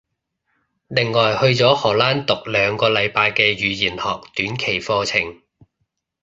[0.87, 5.39] 另外去咗荷蘭讀兩個禮拜嘅語言學短期課程